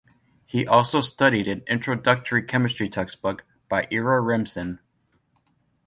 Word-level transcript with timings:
He 0.47 0.65
also 0.65 0.99
studied 0.99 1.47
an 1.47 1.61
introductory 1.67 2.41
chemistry 2.41 2.89
textbook 2.89 3.43
by 3.69 3.87
Ira 3.91 4.19
Remsen. 4.19 4.79